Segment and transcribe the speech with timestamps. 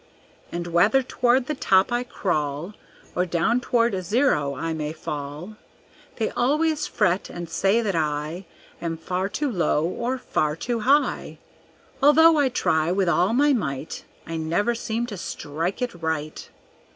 [0.51, 2.73] And whether toward the top I crawl
[3.15, 5.57] Or down toward zero I may fall,
[6.15, 8.47] They always fret, and say that I
[8.81, 11.37] Am far too low or far too high.
[12.01, 16.49] Although I try with all my might, I never seem to strike it right.